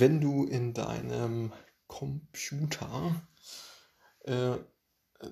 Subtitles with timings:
[0.00, 1.52] wenn du in deinem
[1.86, 3.26] Computer,
[4.24, 4.56] äh,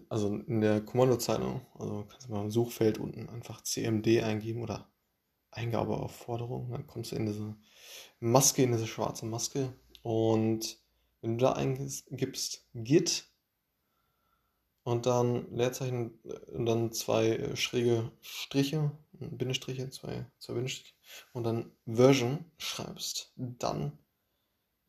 [0.08, 4.88] also in der Kommandozeile, also kannst du mal im Suchfeld unten einfach CMD eingeben oder
[5.50, 7.56] Eingabeaufforderung, dann kommst du in diese
[8.20, 9.72] Maske, in diese schwarze Maske.
[10.02, 10.78] Und
[11.20, 13.26] wenn du da eingibst Git
[14.82, 16.18] und dann Leerzeichen
[16.52, 20.94] und dann zwei äh, schräge Striche, Bindestriche, zwei, zwei Bindestriche
[21.32, 23.98] und dann Version schreibst, dann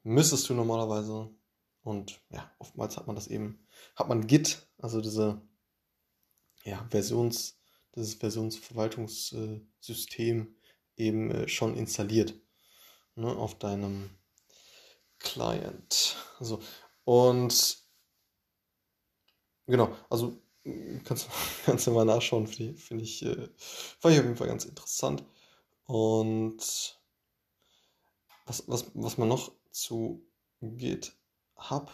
[0.05, 1.30] müsstest du normalerweise
[1.82, 5.41] und ja, oftmals hat man das eben, hat man Git, also diese
[6.63, 7.58] ja, Versions,
[7.96, 10.55] dieses Versionsverwaltungssystem
[10.96, 12.36] eben äh, schon installiert
[13.16, 14.12] ne, auf deinem
[15.20, 16.16] Client.
[16.40, 16.62] So.
[17.04, 17.80] Und
[19.66, 20.40] genau, also
[21.04, 21.30] kannst,
[21.66, 23.49] kannst du mal nachschauen, finde ich, find ich, äh,
[23.99, 25.24] fand ich auf jeden Fall ganz interessant.
[25.85, 26.99] Und
[28.46, 30.26] was, was, was man noch zu
[30.62, 31.91] GitHub,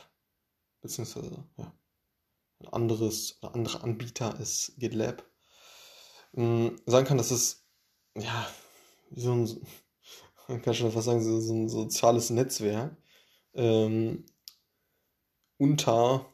[0.82, 1.74] beziehungsweise ja,
[2.60, 5.26] ein anderes oder andere Anbieter ist GitLab,
[6.34, 7.66] mh, sagen kann, dass es
[8.16, 8.48] ja
[9.10, 9.68] so ein,
[10.48, 12.96] man kann schon fast sagen, so, ein soziales Netzwerk
[13.54, 14.26] ähm,
[15.58, 16.32] unter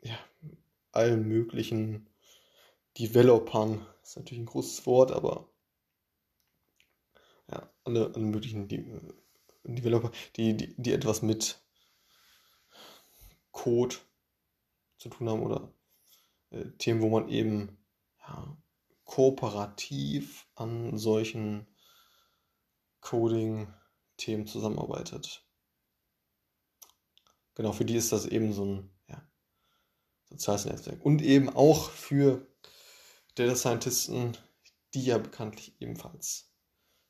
[0.00, 0.18] ja,
[0.92, 2.08] allen möglichen
[2.98, 3.84] Developern.
[4.02, 5.48] Ist natürlich ein großes Wort, aber
[7.50, 8.84] ja, alle, alle möglichen De
[9.64, 11.60] Developer, die, die, die etwas mit
[13.50, 13.96] Code
[14.98, 15.72] zu tun haben oder
[16.50, 17.78] äh, Themen, wo man eben
[18.20, 18.56] ja,
[19.04, 21.66] kooperativ an solchen
[23.00, 25.46] Coding-Themen zusammenarbeitet.
[27.54, 29.22] Genau, für die ist das eben so ein ja,
[30.24, 31.04] soziales Netzwerk.
[31.04, 32.46] Und eben auch für
[33.34, 34.36] Data Scientisten,
[34.94, 36.50] die ja bekanntlich ebenfalls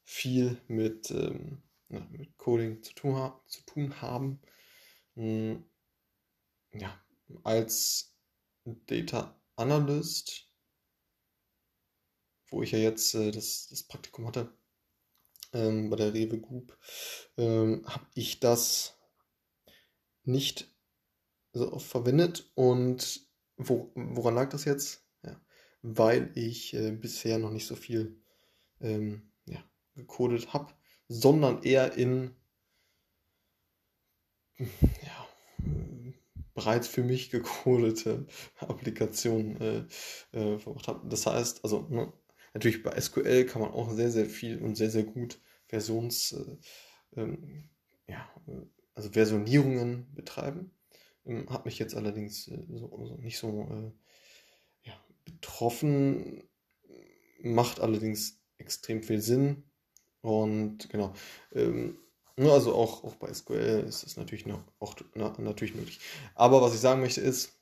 [0.02, 1.62] viel mit, ähm,
[1.94, 4.40] ja, mit Coding zu tun, zu tun haben.
[5.14, 5.64] Hm,
[6.72, 7.00] ja,
[7.42, 8.14] als
[8.64, 10.54] Data Analyst
[12.54, 14.56] wo ich ja jetzt äh, das, das Praktikum hatte,
[15.52, 16.78] ähm, bei der Rewe Group,
[17.36, 18.96] ähm, habe ich das
[20.22, 20.72] nicht
[21.52, 22.50] so oft verwendet.
[22.54, 25.04] Und wo, woran lag das jetzt?
[25.24, 25.40] Ja,
[25.82, 28.22] weil ich äh, bisher noch nicht so viel
[28.80, 29.62] ähm, ja,
[29.96, 30.72] gecodet habe,
[31.08, 32.34] sondern eher in
[34.58, 35.28] ja,
[36.54, 38.26] bereits für mich gecodete
[38.60, 41.08] Applikationen äh, äh, verbracht habe.
[41.08, 42.12] Das heißt, also ne,
[42.54, 46.56] Natürlich bei SQL kann man auch sehr, sehr viel und sehr, sehr gut Versions, äh,
[47.20, 47.68] ähm,
[48.06, 48.28] ja,
[48.94, 50.70] also Versionierungen betreiben.
[51.26, 54.94] Ähm, hat mich jetzt allerdings äh, so, so nicht so äh, ja,
[55.24, 56.48] betroffen,
[57.42, 59.64] macht allerdings extrem viel Sinn.
[60.24, 61.12] Und genau,
[61.52, 61.98] ähm,
[62.38, 66.00] also auch, auch bei SQL ist es natürlich noch auch na, natürlich möglich.
[66.34, 67.60] Aber was ich sagen möchte ist,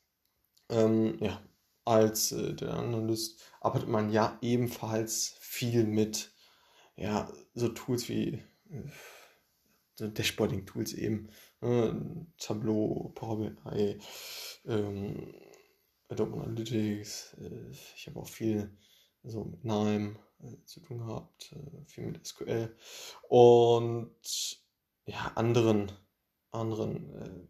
[0.69, 1.43] ähm, ja,
[1.85, 6.33] als äh, der Analyst arbeitet man ja ebenfalls viel mit
[6.95, 8.41] ja, so Tools wie
[8.71, 11.31] äh, Dashboarding-Tools eben,
[11.63, 11.91] äh,
[12.39, 13.99] Tableau, Power BI,
[14.67, 15.35] ähm,
[16.09, 17.39] Adobe Analytics.
[17.41, 18.71] Äh, ich habe auch viel
[19.25, 22.75] so mit NIME äh, zu tun gehabt, äh, viel mit SQL
[23.29, 24.15] und
[25.07, 25.91] ja, anderen,
[26.51, 27.49] anderen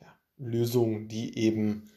[0.00, 1.90] ja, Lösungen, die eben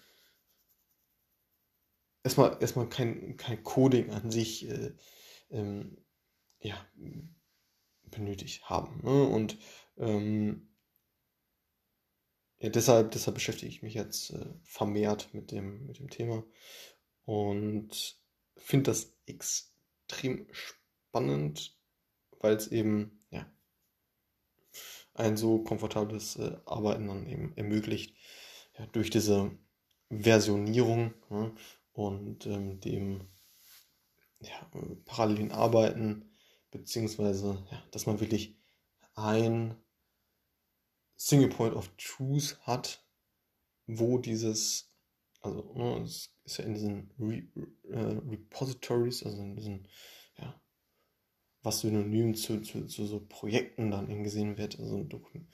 [2.24, 4.94] erstmal, erstmal kein, kein Coding an sich äh,
[5.52, 5.98] ähm,
[6.60, 6.76] ja,
[8.04, 9.02] benötigt haben.
[9.04, 9.28] Ne?
[9.28, 9.58] Und
[9.98, 10.70] ähm,
[12.58, 16.44] ja, deshalb, deshalb beschäftige ich mich jetzt äh, vermehrt mit dem, mit dem Thema
[17.26, 18.20] und
[18.58, 19.75] finde das extrem
[20.52, 21.78] spannend,
[22.40, 23.50] weil es eben ja,
[25.14, 28.16] ein so komfortables äh, Arbeiten dann eben ermöglicht,
[28.78, 29.58] ja, durch diese
[30.10, 31.52] Versionierung ja,
[31.94, 33.28] und ähm, dem
[34.40, 34.72] ja,
[35.06, 36.30] parallelen Arbeiten,
[36.72, 38.58] beziehungsweise, ja, dass man wirklich
[39.16, 39.76] ein
[41.16, 43.04] Single Point of Truth hat,
[43.88, 44.94] wo dieses,
[45.46, 47.48] also ne, es ist ja in diesen Re,
[47.90, 49.88] äh, Repositories, also in diesen,
[50.38, 50.60] ja,
[51.62, 55.48] was synonym zu, zu, zu so Projekten dann eben gesehen wird, also ein, Dokument,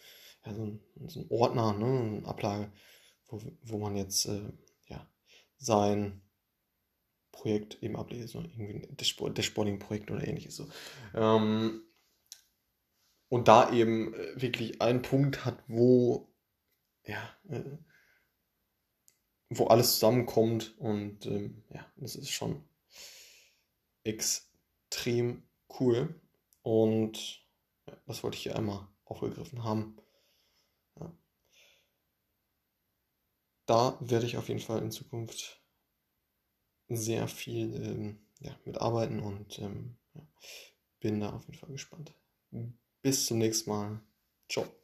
[0.45, 2.71] ja, so ein, so ein Ordner, ne, eine Ablage,
[3.27, 4.51] wo, wo man jetzt äh,
[4.87, 5.09] ja,
[5.57, 6.21] sein
[7.31, 10.55] Projekt eben ablese, so irgendwie ein Dashboarding-Projekt oder ähnliches.
[10.55, 10.69] So.
[11.15, 11.83] Ähm,
[13.29, 16.33] und da eben äh, wirklich einen Punkt hat, wo,
[17.05, 17.63] ja, äh,
[19.53, 22.63] wo alles zusammenkommt und ähm, ja, das ist schon
[24.03, 25.43] extrem
[25.79, 26.19] cool.
[26.63, 27.45] Und
[27.85, 29.97] ja, das wollte ich hier einmal aufgegriffen haben.
[30.99, 31.13] Ja.
[33.65, 35.61] Da werde ich auf jeden Fall in Zukunft
[36.87, 40.25] sehr viel ähm, ja, mitarbeiten und ähm, ja,
[40.99, 42.13] bin da auf jeden Fall gespannt.
[43.01, 44.01] Bis zum nächsten Mal.
[44.49, 44.80] Ciao.